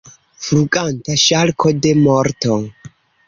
Fluganta 0.45 1.17
ŝarko 1.25 1.73
de 1.83 1.91
morto! 2.07 2.57